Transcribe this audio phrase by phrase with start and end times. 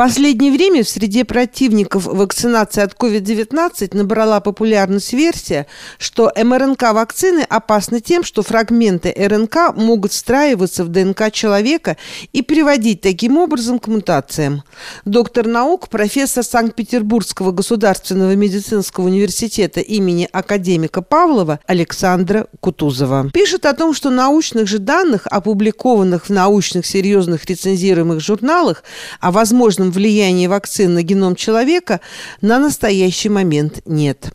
[0.00, 5.66] последнее время в среде противников вакцинации от COVID-19 набрала популярность версия,
[5.98, 11.98] что МРНК-вакцины опасны тем, что фрагменты РНК могут встраиваться в ДНК человека
[12.32, 14.62] и приводить таким образом к мутациям.
[15.04, 23.28] Доктор наук, профессор Санкт-Петербургского государственного медицинского университета имени академика Павлова Александра Кутузова.
[23.34, 28.82] Пишет о том, что научных же данных, опубликованных в научных серьезных рецензируемых журналах
[29.20, 32.00] о возможном влиянии вакцин на геном человека
[32.40, 34.32] на настоящий момент нет.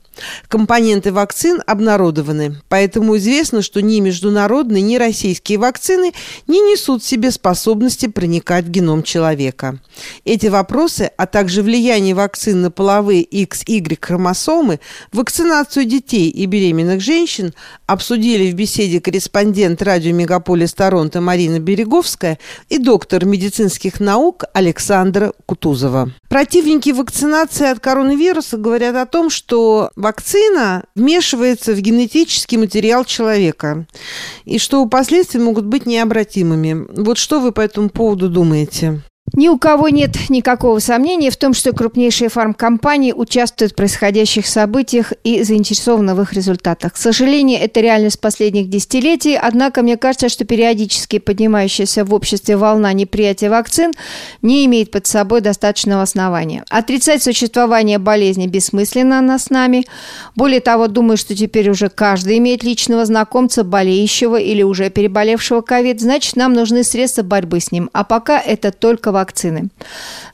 [0.48, 6.14] Компоненты вакцин обнародованы, поэтому известно, что ни международные, ни российские вакцины
[6.48, 9.80] не несут в себе способности проникать в геном человека.
[10.24, 14.80] Эти вопросы, а также влияние вакцин на половые XY хромосомы,
[15.12, 17.54] вакцинацию детей и беременных женщин
[17.88, 26.12] обсудили в беседе корреспондент радио «Мегаполис Торонто» Марина Береговская и доктор медицинских наук Александра Кутузова.
[26.30, 33.87] Противники вакцинации от коронавируса говорят о том, что вакцина вмешивается в генетический материал человека
[34.43, 36.85] и что последствия могут быть необратимыми.
[37.01, 39.01] Вот что вы по этому поводу думаете?
[39.34, 45.13] Ни у кого нет никакого сомнения в том, что крупнейшие фармкомпании участвуют в происходящих событиях
[45.23, 46.93] и заинтересованы в их результатах.
[46.93, 52.93] К сожалению, это реальность последних десятилетий, однако мне кажется, что периодически поднимающаяся в обществе волна
[52.93, 53.93] неприятия вакцин
[54.43, 56.63] не имеет под собой достаточного основания.
[56.70, 59.85] Отрицать существование болезни бессмысленно она с нами.
[60.35, 66.00] Более того, думаю, что теперь уже каждый имеет личного знакомца, болеющего или уже переболевшего ковид,
[66.00, 67.89] значит, нам нужны средства борьбы с ним.
[67.91, 69.69] А пока это только вакцины.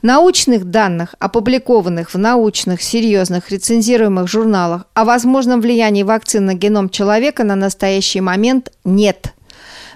[0.02, 7.44] Научных данных, опубликованных в научных, серьезных, рецензируемых журналах о возможном влиянии вакцин на геном человека
[7.44, 9.32] на настоящий момент нет.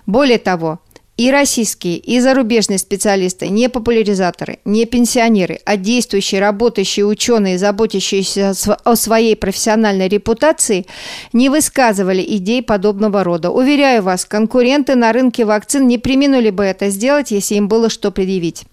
[0.06, 0.78] Более того,
[1.16, 8.52] и российские, и зарубежные специалисты, не популяризаторы, не пенсионеры, а действующие, работающие ученые, заботящиеся
[8.84, 10.86] о своей профессиональной репутации,
[11.32, 13.50] не высказывали идей подобного рода.
[13.50, 18.10] Уверяю вас, конкуренты на рынке вакцин не применули бы это сделать, если им было что
[18.10, 18.64] предъявить.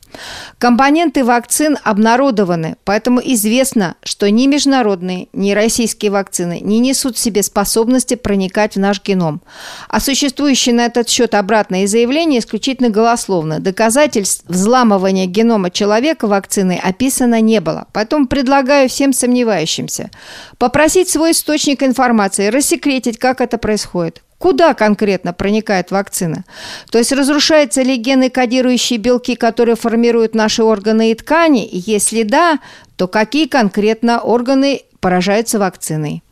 [0.58, 7.44] Компоненты вакцин обнародованы, поэтому известно, что ни международные, ни российские вакцины не несут в себе
[7.44, 9.42] способности проникать в наш геном.
[9.90, 13.60] А существующие на этот счет обратные заявления исключительно голословны.
[13.60, 17.88] Доказательств взламывания генома человека вакцины описано не было.
[17.94, 20.10] Поэтому предлагаю всем сомневающимся
[20.58, 24.22] попросить свой источник информации, рассекретить, как это происходит.
[24.44, 26.44] Куда конкретно проникает вакцина?
[26.92, 31.66] То есть разрушаются ли гены, кодирующие белки, которые формируют наши органы и ткани?
[31.66, 32.60] И если да,
[32.98, 36.24] то какие конкретно органы поражаются вакциной?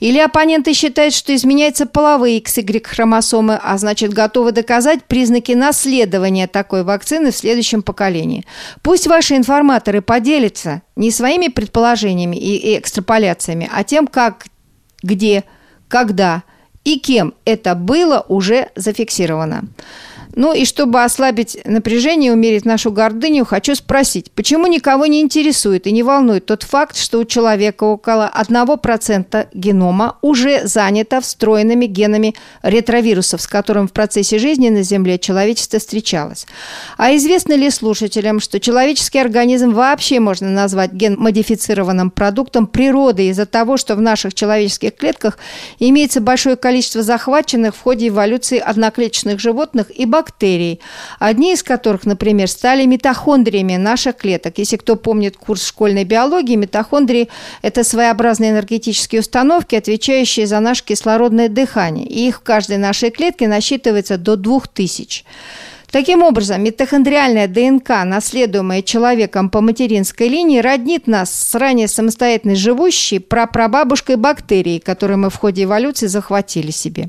[0.00, 7.32] Или оппоненты считают, что изменяются половые XY-хромосомы, а значит готовы доказать признаки наследования такой вакцины
[7.32, 8.46] в следующем поколении.
[8.80, 14.46] Пусть ваши информаторы поделятся не своими предположениями и экстраполяциями, а тем, как,
[15.02, 15.44] где,
[15.88, 16.44] когда–
[16.88, 19.64] и кем это было уже зафиксировано.
[20.38, 25.88] Ну и чтобы ослабить напряжение и умерить нашу гордыню, хочу спросить, почему никого не интересует
[25.88, 32.36] и не волнует тот факт, что у человека около 1% генома уже занято встроенными генами
[32.62, 36.46] ретровирусов, с которым в процессе жизни на Земле человечество встречалось.
[36.98, 43.76] А известно ли слушателям, что человеческий организм вообще можно назвать ген-модифицированным продуктом природы из-за того,
[43.76, 45.36] что в наших человеческих клетках
[45.80, 50.80] имеется большое количество захваченных в ходе эволюции одноклеточных животных и бактерий, бактерий,
[51.18, 54.58] одни из которых, например, стали митохондриями наших клеток.
[54.58, 57.28] Если кто помнит курс школьной биологии, митохондрии–
[57.62, 62.06] это своеобразные энергетические установки, отвечающие за наше кислородное дыхание.
[62.06, 65.24] И их в каждой нашей клетке насчитывается до 2000.
[65.90, 73.20] Таким образом, митохондриальная ДНК, наследуемая человеком по материнской линии, роднит нас с ранее самостоятельно живущей
[73.20, 77.08] прапрабабушкой бактерии, которую мы в ходе эволюции захватили себе.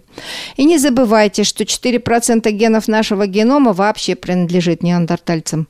[0.56, 5.68] И не забывайте, что 4% генов нашего генома вообще принадлежит неандертальцам.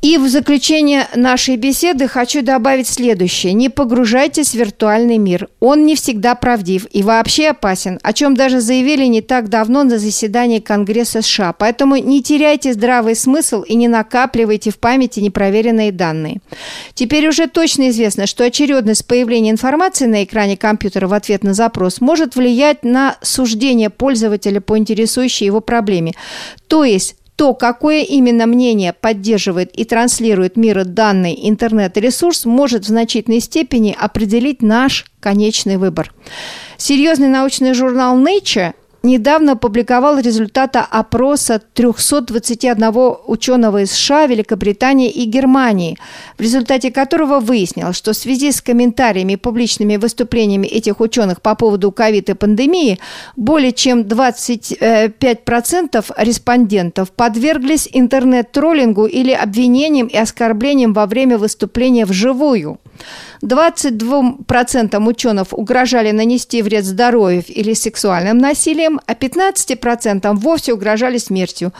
[0.00, 3.54] И в заключение нашей беседы хочу добавить следующее.
[3.54, 5.48] Не погружайтесь в виртуальный мир.
[5.60, 9.98] Он не всегда правдив и вообще опасен, о чем даже заявили не так давно на
[9.98, 11.54] заседании Конгресса США.
[11.54, 16.40] Поэтому не теряйте здравый смысл и не накапливайте в памяти непроверенные данные.
[16.94, 22.00] Теперь уже точно известно, что очередность появления информации на экране компьютера в ответ на запрос
[22.00, 26.12] может влиять на суждение пользователя по интересующей его проблеме.
[26.68, 33.40] То есть то, какое именно мнение поддерживает и транслирует мир данный интернет-ресурс, может в значительной
[33.40, 36.12] степени определить наш конечный выбор.
[36.76, 42.92] Серьезный научный журнал Nature недавно опубликовал результаты опроса 321
[43.26, 45.98] ученого из США, Великобритании и Германии,
[46.38, 51.54] в результате которого выяснилось, что в связи с комментариями и публичными выступлениями этих ученых по
[51.54, 52.98] поводу ковид и пандемии
[53.36, 62.78] более чем 25% респондентов подверглись интернет-троллингу или обвинениям и оскорблениям во время выступления вживую.
[63.42, 71.72] 22% ученых угрожали нанести вред здоровью или сексуальным насилием, а 15% вовсе угрожали смертью.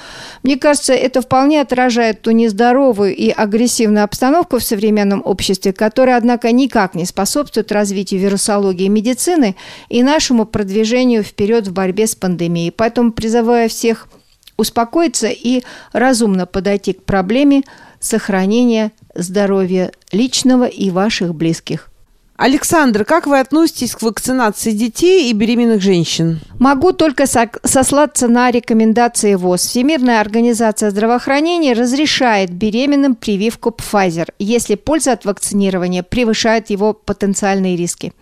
[0.43, 6.53] Мне кажется, это вполне отражает ту нездоровую и агрессивную обстановку в современном обществе, которая, однако,
[6.53, 9.57] никак не способствует развитию вирусологии и медицины
[9.89, 12.73] и нашему продвижению вперед в борьбе с пандемией.
[12.73, 14.09] Поэтому призываю всех
[14.57, 15.63] успокоиться и
[15.93, 17.63] разумно подойти к проблеме
[18.01, 21.91] сохранения здоровья личного и ваших близких.
[22.37, 26.41] Александр, как вы относитесь к вакцинации детей и беременных женщин?
[26.59, 29.67] Могу только сослаться на рекомендации ВОЗ.
[29.67, 38.13] Всемирная организация здравоохранения разрешает беременным прививку Pfizer, если польза от вакцинирования превышает его потенциальные риски.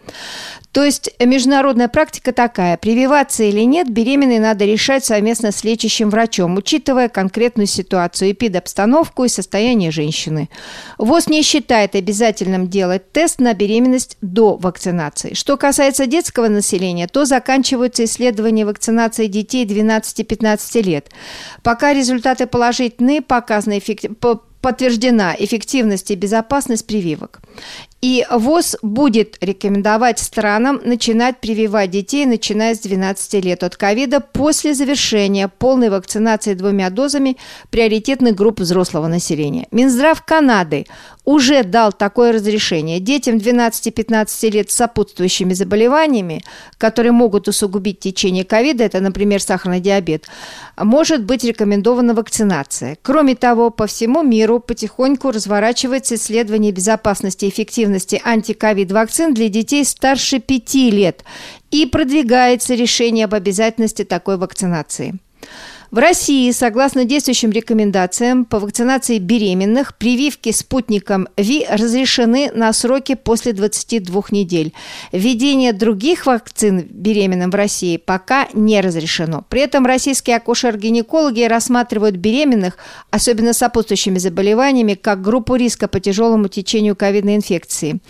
[0.72, 2.78] То есть международная практика такая.
[2.78, 9.28] Прививаться или нет, беременной надо решать совместно с лечащим врачом, учитывая конкретную ситуацию, эпидобстановку и
[9.28, 10.48] состояние женщины.
[10.96, 15.34] ВОЗ не считает обязательным делать тест на беременность до вакцинации.
[15.34, 21.10] Что касается детского населения, то заканчиваются исследования вакцинации детей 12-15 лет.
[21.62, 24.22] Пока результаты положительные, показаны эффективность
[24.62, 27.40] подтверждена эффективность и безопасность прививок.
[28.02, 34.74] И ВОЗ будет рекомендовать странам начинать прививать детей, начиная с 12 лет от ковида после
[34.74, 37.36] завершения полной вакцинации двумя дозами
[37.70, 39.68] приоритетных групп взрослого населения.
[39.70, 40.86] Минздрав Канады
[41.24, 42.98] уже дал такое разрешение.
[42.98, 46.42] Детям 12-15 лет с сопутствующими заболеваниями,
[46.78, 50.26] которые могут усугубить течение ковида, это, например, сахарный диабет,
[50.76, 52.98] может быть рекомендована вакцинация.
[53.02, 59.84] Кроме того, по всему миру потихоньку разворачивается исследование безопасности и эффективности эффективности антиковид-вакцин для детей
[59.84, 61.24] старше 5 лет
[61.70, 65.14] и продвигается решение об обязательности такой вакцинации.
[65.92, 73.52] В России, согласно действующим рекомендациям по вакцинации беременных, прививки Спутником V разрешены на сроки после
[73.52, 74.72] 22 недель.
[75.12, 79.44] Введение других вакцин беременным в России пока не разрешено.
[79.50, 82.78] При этом российские акушер-гинекологи рассматривают беременных,
[83.10, 88.00] особенно сопутствующими заболеваниями, как группу риска по тяжелому течению ковидной инфекции.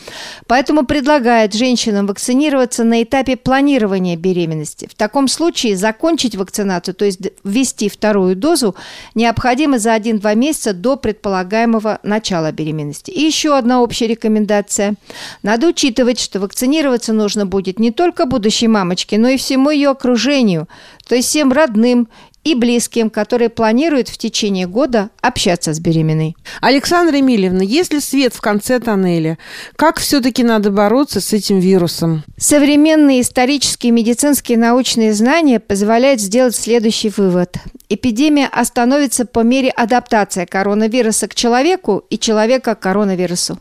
[0.46, 4.87] Поэтому предлагают женщинам вакцинироваться на этапе планирования беременности.
[4.88, 8.74] В таком случае закончить вакцинацию, то есть ввести ввести вторую дозу
[9.14, 13.10] необходимо за 1-2 месяца до предполагаемого начала беременности.
[13.10, 14.94] И еще одна общая рекомендация.
[15.42, 20.69] Надо учитывать, что вакцинироваться нужно будет не только будущей мамочке, но и всему ее окружению,
[21.08, 22.08] то есть всем родным
[22.44, 26.36] и близким, которые планируют в течение года общаться с беременной.
[26.60, 29.38] Александра Емельевна, есть ли свет в конце тоннеля?
[29.76, 32.24] Как все-таки надо бороться с этим вирусом?
[32.36, 37.56] Современные исторические, медицинские, научные знания позволяют сделать следующий вывод.
[37.88, 43.58] Эпидемия остановится по мере адаптации коронавируса к человеку и человека к коронавирусу.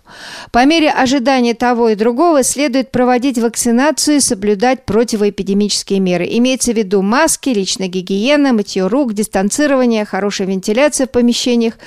[0.54, 6.26] По мере ожидания того и другого следует проводить вакцинацию и соблюдать противоэпидемические меры.
[6.32, 11.78] Имеется в виду маски, личная гигиена, мытье рук, дистанцирование, хорошая вентиляция в помещениях.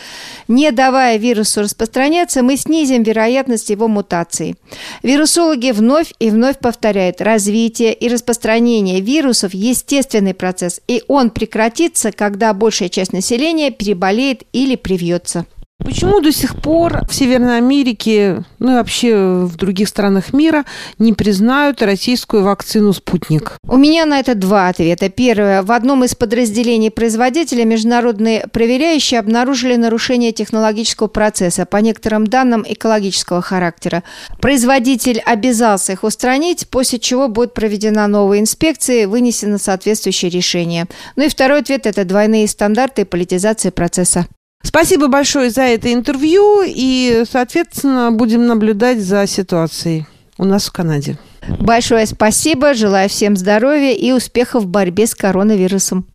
[0.48, 4.56] Не давая вирусу распространяться, мы снизим вероятность его мутации.
[5.02, 12.52] Вирусологи вновь и вновь повторяют, развитие и распространение вирусов– естественный процесс, и он прекратится, когда
[12.52, 15.46] большая часть населения переболеет или привьется.
[15.84, 20.64] Почему до сих пор в Северной Америке, ну и вообще в других странах мира
[20.98, 23.58] не признают российскую вакцину «Спутник»?
[23.68, 25.10] У меня на это два ответа.
[25.10, 25.62] Первое.
[25.62, 33.42] В одном из подразделений производителя международные проверяющие обнаружили нарушение технологического процесса, по некоторым данным экологического
[33.42, 34.02] характера.
[34.40, 40.86] Производитель обязался их устранить, после чего будет проведена новая инспекция и вынесено соответствующее решение.
[41.16, 44.26] Ну и второй ответ– это двойные стандарты и политизация процесса.
[44.74, 50.04] Спасибо большое за это интервью и, соответственно, будем наблюдать за ситуацией
[50.36, 51.16] у нас в Канаде.
[51.60, 56.06] Большое спасибо, желаю всем здоровья и успехов в борьбе с коронавирусом.